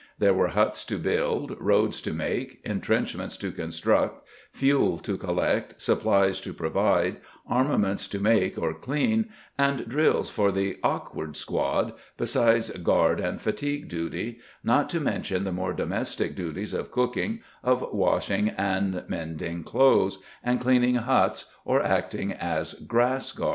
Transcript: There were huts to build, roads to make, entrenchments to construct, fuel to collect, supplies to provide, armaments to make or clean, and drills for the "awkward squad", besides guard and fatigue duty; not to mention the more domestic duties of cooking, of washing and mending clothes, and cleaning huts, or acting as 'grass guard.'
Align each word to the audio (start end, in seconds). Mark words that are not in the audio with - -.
There 0.17 0.33
were 0.33 0.47
huts 0.47 0.83
to 0.85 0.97
build, 0.97 1.55
roads 1.59 2.01
to 2.01 2.11
make, 2.11 2.59
entrenchments 2.65 3.37
to 3.37 3.51
construct, 3.51 4.27
fuel 4.51 4.97
to 4.97 5.15
collect, 5.15 5.79
supplies 5.79 6.41
to 6.41 6.53
provide, 6.55 7.17
armaments 7.47 8.07
to 8.07 8.19
make 8.19 8.57
or 8.57 8.73
clean, 8.73 9.29
and 9.59 9.87
drills 9.87 10.27
for 10.27 10.51
the 10.51 10.79
"awkward 10.81 11.37
squad", 11.37 11.93
besides 12.17 12.71
guard 12.79 13.19
and 13.19 13.41
fatigue 13.43 13.89
duty; 13.89 14.39
not 14.63 14.89
to 14.89 14.99
mention 14.99 15.43
the 15.43 15.51
more 15.51 15.71
domestic 15.71 16.35
duties 16.35 16.73
of 16.73 16.89
cooking, 16.89 17.41
of 17.63 17.87
washing 17.93 18.49
and 18.57 19.03
mending 19.07 19.63
clothes, 19.63 20.17
and 20.43 20.59
cleaning 20.59 20.95
huts, 20.95 21.45
or 21.63 21.79
acting 21.83 22.31
as 22.33 22.73
'grass 22.73 23.31
guard.' 23.33 23.49